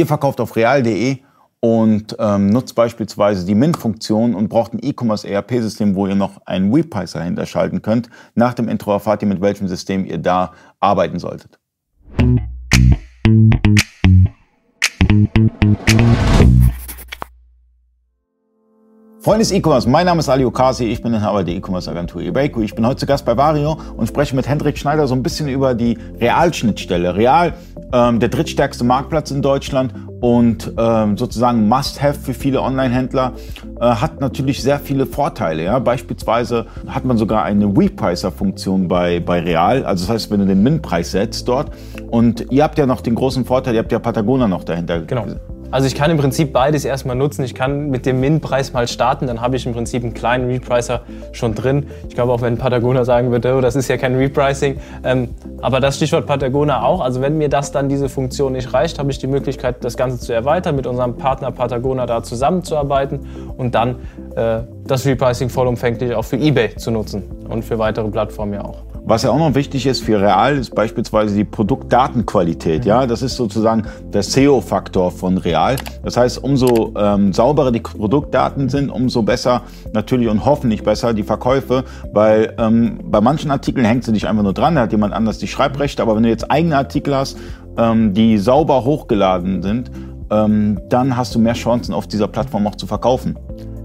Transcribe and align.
Ihr 0.00 0.06
verkauft 0.06 0.40
auf 0.40 0.56
real.de 0.56 1.18
und 1.60 2.16
ähm, 2.18 2.46
nutzt 2.46 2.74
beispielsweise 2.74 3.44
die 3.44 3.54
Mint-Funktion 3.54 4.34
und 4.34 4.48
braucht 4.48 4.72
ein 4.72 4.80
E-Commerce 4.82 5.28
ERP-System, 5.28 5.94
wo 5.94 6.06
ihr 6.06 6.14
noch 6.14 6.40
einen 6.46 6.72
Repricer 6.72 7.22
hinterschalten 7.22 7.82
könnt. 7.82 8.08
Nach 8.34 8.54
dem 8.54 8.70
Intro 8.70 8.92
erfahrt 8.92 9.20
ihr, 9.20 9.28
mit 9.28 9.42
welchem 9.42 9.68
System 9.68 10.06
ihr 10.06 10.16
da 10.16 10.54
arbeiten 10.80 11.18
solltet. 11.18 11.60
Freunde 19.22 19.40
des 19.40 19.52
E-Commerce, 19.52 19.86
mein 19.86 20.06
Name 20.06 20.20
ist 20.20 20.30
Ali 20.30 20.46
Okasi, 20.46 20.86
ich 20.86 21.02
bin 21.02 21.12
Inhaber 21.12 21.44
der 21.44 21.54
E-Commerce-Agentur 21.54 22.22
eBayQ. 22.22 22.56
Ich 22.62 22.74
bin 22.74 22.86
heute 22.86 23.00
zu 23.00 23.06
Gast 23.06 23.26
bei 23.26 23.36
Vario 23.36 23.76
und 23.98 24.06
spreche 24.06 24.34
mit 24.34 24.48
Hendrik 24.48 24.78
Schneider 24.78 25.06
so 25.06 25.14
ein 25.14 25.22
bisschen 25.22 25.46
über 25.50 25.74
die 25.74 25.98
Realschnittstelle. 26.18 27.14
Real, 27.14 27.52
ähm, 27.92 28.18
der 28.18 28.30
drittstärkste 28.30 28.82
Marktplatz 28.82 29.30
in 29.30 29.42
Deutschland 29.42 29.92
und 30.22 30.72
ähm, 30.78 31.18
sozusagen 31.18 31.68
Must-Have 31.68 32.18
für 32.18 32.32
viele 32.32 32.62
Online-Händler, 32.62 33.34
äh, 33.78 33.84
hat 33.84 34.22
natürlich 34.22 34.62
sehr 34.62 34.80
viele 34.80 35.04
Vorteile. 35.04 35.64
Ja? 35.64 35.78
Beispielsweise 35.80 36.64
hat 36.86 37.04
man 37.04 37.18
sogar 37.18 37.44
eine 37.44 37.66
Repricer-Funktion 37.66 38.88
bei, 38.88 39.20
bei 39.20 39.40
Real, 39.40 39.84
also 39.84 40.06
das 40.06 40.14
heißt, 40.14 40.30
wenn 40.30 40.40
du 40.40 40.46
den 40.46 40.62
Min-Preis 40.62 41.10
setzt 41.10 41.46
dort 41.46 41.72
und 42.10 42.50
ihr 42.50 42.62
habt 42.62 42.78
ja 42.78 42.86
noch 42.86 43.02
den 43.02 43.16
großen 43.16 43.44
Vorteil, 43.44 43.74
ihr 43.74 43.80
habt 43.80 43.92
ja 43.92 43.98
Patagonia 43.98 44.48
noch 44.48 44.64
dahinter. 44.64 45.00
Genau. 45.00 45.26
Also 45.70 45.86
ich 45.86 45.94
kann 45.94 46.10
im 46.10 46.18
Prinzip 46.18 46.52
beides 46.52 46.84
erstmal 46.84 47.14
nutzen. 47.14 47.44
Ich 47.44 47.54
kann 47.54 47.90
mit 47.90 48.04
dem 48.04 48.20
Min-Preis 48.20 48.72
mal 48.72 48.88
starten, 48.88 49.26
dann 49.26 49.40
habe 49.40 49.56
ich 49.56 49.66
im 49.66 49.72
Prinzip 49.72 50.02
einen 50.02 50.14
kleinen 50.14 50.50
Repricer 50.50 51.02
schon 51.32 51.54
drin. 51.54 51.86
Ich 52.08 52.14
glaube 52.14 52.32
auch, 52.32 52.42
wenn 52.42 52.58
Patagonia 52.58 53.04
sagen 53.04 53.30
würde, 53.30 53.54
oh, 53.56 53.60
das 53.60 53.76
ist 53.76 53.88
ja 53.88 53.96
kein 53.96 54.16
Repricing. 54.16 54.78
Ähm, 55.04 55.28
aber 55.62 55.78
das 55.80 55.96
Stichwort 55.96 56.26
Patagonia 56.26 56.82
auch. 56.82 57.00
Also 57.00 57.20
wenn 57.20 57.38
mir 57.38 57.48
das 57.48 57.70
dann 57.70 57.88
diese 57.88 58.08
Funktion 58.08 58.52
nicht 58.52 58.72
reicht, 58.72 58.98
habe 58.98 59.10
ich 59.10 59.18
die 59.18 59.28
Möglichkeit, 59.28 59.84
das 59.84 59.96
Ganze 59.96 60.18
zu 60.18 60.32
erweitern, 60.32 60.74
mit 60.74 60.86
unserem 60.86 61.16
Partner 61.16 61.52
Patagonia 61.52 62.06
da 62.06 62.22
zusammenzuarbeiten 62.22 63.20
und 63.56 63.74
dann 63.74 63.96
äh, 64.34 64.62
das 64.90 65.06
Repricing 65.06 65.48
vollumfänglich 65.48 66.14
auch 66.14 66.24
für 66.24 66.36
eBay 66.36 66.74
zu 66.76 66.90
nutzen 66.90 67.22
und 67.48 67.64
für 67.64 67.78
weitere 67.78 68.08
Plattformen 68.08 68.54
ja 68.54 68.64
auch. 68.64 68.82
Was 69.04 69.22
ja 69.22 69.30
auch 69.30 69.38
noch 69.38 69.54
wichtig 69.54 69.86
ist 69.86 70.04
für 70.04 70.20
Real, 70.20 70.56
ist 70.56 70.74
beispielsweise 70.74 71.34
die 71.34 71.44
Produktdatenqualität. 71.44 72.84
Ja, 72.84 73.06
das 73.06 73.22
ist 73.22 73.36
sozusagen 73.36 73.84
der 74.12 74.22
SEO-Faktor 74.22 75.10
von 75.10 75.38
Real. 75.38 75.76
Das 76.04 76.16
heißt, 76.16 76.42
umso 76.42 76.92
ähm, 76.96 77.32
sauberer 77.32 77.72
die 77.72 77.80
Produktdaten 77.80 78.68
sind, 78.68 78.90
umso 78.90 79.22
besser 79.22 79.62
natürlich 79.92 80.28
und 80.28 80.44
hoffentlich 80.44 80.82
besser 80.82 81.14
die 81.14 81.22
Verkäufe, 81.22 81.84
weil 82.12 82.54
ähm, 82.58 83.00
bei 83.04 83.20
manchen 83.20 83.50
Artikeln 83.50 83.86
hängt 83.86 84.04
sie 84.04 84.12
nicht 84.12 84.26
einfach 84.26 84.42
nur 84.42 84.54
dran, 84.54 84.74
da 84.74 84.82
hat 84.82 84.92
jemand 84.92 85.14
anders 85.14 85.38
die 85.38 85.48
Schreibrechte, 85.48 86.02
aber 86.02 86.14
wenn 86.14 86.22
du 86.22 86.28
jetzt 86.28 86.50
eigene 86.50 86.76
Artikel 86.76 87.14
hast, 87.14 87.38
ähm, 87.78 88.12
die 88.12 88.38
sauber 88.38 88.84
hochgeladen 88.84 89.62
sind, 89.62 89.90
ähm, 90.30 90.80
dann 90.88 91.16
hast 91.16 91.34
du 91.34 91.38
mehr 91.38 91.54
Chancen 91.54 91.94
auf 91.94 92.06
dieser 92.06 92.28
Plattform 92.28 92.66
auch 92.66 92.76
zu 92.76 92.86
verkaufen. 92.86 93.38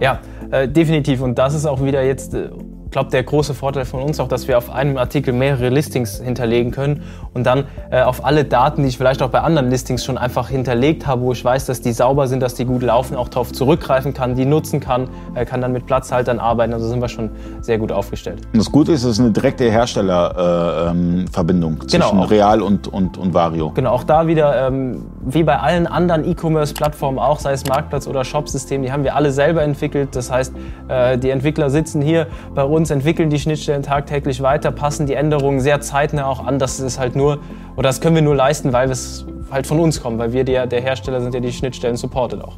Ja, 0.00 0.20
äh, 0.50 0.68
definitiv. 0.68 1.20
Und 1.20 1.38
das 1.38 1.54
ist 1.54 1.66
auch 1.66 1.82
wieder 1.82 2.02
jetzt 2.02 2.34
äh, 2.34 2.50
ich 2.90 2.92
glaube, 2.92 3.08
der 3.08 3.22
große 3.22 3.54
Vorteil 3.54 3.84
von 3.84 4.02
uns 4.02 4.18
auch, 4.18 4.26
dass 4.26 4.48
wir 4.48 4.58
auf 4.58 4.68
einem 4.68 4.98
Artikel 4.98 5.32
mehrere 5.32 5.68
Listings 5.68 6.18
hinterlegen 6.18 6.72
können 6.72 7.04
und 7.32 7.46
dann 7.46 7.66
äh, 7.92 8.02
auf 8.02 8.24
alle 8.24 8.44
Daten, 8.44 8.82
die 8.82 8.88
ich 8.88 8.98
vielleicht 8.98 9.22
auch 9.22 9.28
bei 9.28 9.42
anderen 9.42 9.70
Listings 9.70 10.04
schon 10.04 10.18
einfach 10.18 10.48
hinterlegt 10.48 11.06
habe, 11.06 11.22
wo 11.22 11.30
ich 11.30 11.44
weiß, 11.44 11.66
dass 11.66 11.80
die 11.80 11.92
sauber 11.92 12.26
sind, 12.26 12.40
dass 12.40 12.56
die 12.56 12.64
gut 12.64 12.82
laufen, 12.82 13.14
auch 13.14 13.28
darauf 13.28 13.52
zurückgreifen 13.52 14.12
kann, 14.12 14.34
die 14.34 14.44
nutzen 14.44 14.80
kann, 14.80 15.08
äh, 15.36 15.44
kann 15.44 15.60
dann 15.60 15.72
mit 15.72 15.86
Platzhaltern 15.86 16.40
arbeiten. 16.40 16.72
Also 16.72 16.88
sind 16.88 17.00
wir 17.00 17.08
schon 17.08 17.30
sehr 17.60 17.78
gut 17.78 17.92
aufgestellt. 17.92 18.40
Und 18.52 18.58
das 18.58 18.72
Gute 18.72 18.90
ist, 18.90 19.04
es 19.04 19.12
ist 19.12 19.20
eine 19.20 19.30
direkte 19.30 19.70
Herstellerverbindung 19.70 21.72
äh, 21.74 21.76
ähm, 21.76 21.88
zwischen 21.88 22.10
genau, 22.10 22.24
Real 22.24 22.60
und, 22.60 22.88
und, 22.88 23.18
und 23.18 23.32
Vario. 23.32 23.70
Genau, 23.70 23.92
auch 23.92 24.02
da 24.02 24.26
wieder, 24.26 24.66
ähm, 24.66 25.06
wie 25.24 25.44
bei 25.44 25.60
allen 25.60 25.86
anderen 25.86 26.28
E-Commerce-Plattformen 26.28 27.20
auch, 27.20 27.38
sei 27.38 27.52
es 27.52 27.64
Marktplatz 27.66 28.08
oder 28.08 28.24
Shopsystem, 28.24 28.82
die 28.82 28.90
haben 28.90 29.04
wir 29.04 29.14
alle 29.14 29.30
selber 29.30 29.62
entwickelt. 29.62 30.16
Das 30.16 30.32
heißt, 30.32 30.52
äh, 30.88 31.18
die 31.18 31.30
Entwickler 31.30 31.70
sitzen 31.70 32.02
hier 32.02 32.26
bei 32.52 32.64
uns 32.64 32.79
uns, 32.80 32.90
entwickeln 32.90 33.30
die 33.30 33.38
Schnittstellen 33.38 33.82
tagtäglich 33.82 34.42
weiter, 34.42 34.72
passen 34.72 35.06
die 35.06 35.14
Änderungen 35.14 35.60
sehr 35.60 35.80
zeitnah 35.80 36.26
auch 36.26 36.44
an. 36.44 36.58
Das 36.58 36.80
ist 36.80 36.98
halt 36.98 37.14
nur, 37.14 37.38
oder 37.76 37.88
das 37.88 38.00
können 38.00 38.16
wir 38.16 38.22
nur 38.22 38.34
leisten, 38.34 38.72
weil 38.72 38.90
es 38.90 39.26
halt 39.50 39.66
von 39.66 39.78
uns 39.78 40.02
kommt, 40.02 40.18
weil 40.18 40.32
wir 40.32 40.44
der, 40.44 40.66
der 40.66 40.80
Hersteller 40.80 41.20
sind, 41.20 41.34
der 41.34 41.40
die 41.40 41.52
Schnittstellen 41.52 41.96
supportet 41.96 42.42
auch. 42.42 42.56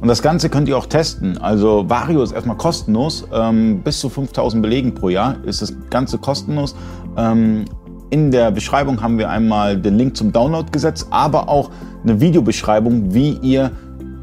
Und 0.00 0.08
das 0.08 0.22
Ganze 0.22 0.48
könnt 0.50 0.68
ihr 0.68 0.76
auch 0.76 0.86
testen. 0.86 1.38
Also 1.38 1.88
Vario 1.88 2.22
ist 2.22 2.32
erstmal 2.32 2.56
kostenlos. 2.56 3.26
Ähm, 3.32 3.80
bis 3.82 3.98
zu 4.00 4.08
5000 4.08 4.62
Belegen 4.62 4.94
pro 4.94 5.08
Jahr 5.08 5.36
ist 5.44 5.62
das 5.62 5.74
Ganze 5.90 6.18
kostenlos. 6.18 6.76
Ähm, 7.16 7.64
in 8.10 8.30
der 8.30 8.50
Beschreibung 8.50 9.02
haben 9.02 9.18
wir 9.18 9.30
einmal 9.30 9.76
den 9.76 9.96
Link 9.96 10.16
zum 10.16 10.32
Download 10.32 10.70
gesetzt, 10.70 11.08
aber 11.10 11.48
auch 11.48 11.70
eine 12.04 12.20
Videobeschreibung, 12.20 13.12
wie 13.14 13.32
ihr 13.42 13.72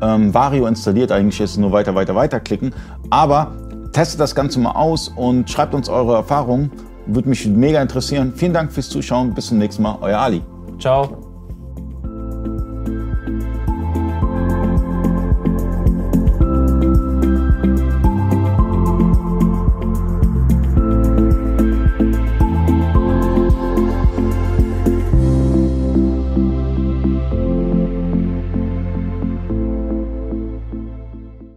ähm, 0.02 0.34
Vario 0.34 0.68
installiert. 0.68 1.12
Eigentlich 1.12 1.42
ist 1.42 1.52
es 1.52 1.58
nur 1.58 1.72
weiter, 1.72 1.96
weiter, 1.96 2.16
weiter 2.16 2.40
klicken. 2.40 2.74
Aber 3.10 3.52
testet 3.94 4.20
das 4.20 4.36
Ganze 4.36 4.60
mal 4.60 4.72
aus 4.72 5.08
und 5.08 5.50
schreibt 5.50 5.74
uns 5.74 5.88
eure 5.88 6.16
Erfahrungen. 6.16 6.72
Würde 7.06 7.30
mich 7.30 7.46
mega 7.48 7.82
interessieren. 7.82 8.34
Vielen 8.36 8.54
Dank 8.54 8.72
fürs 8.72 8.90
Zuschauen. 8.90 9.34
Bis 9.34 9.48
zum 9.48 9.58
nächsten 9.58 9.84
Mal. 9.84 9.98
Euer 10.02 10.20
Ali. 10.20 10.42
Ciao. 10.80 11.23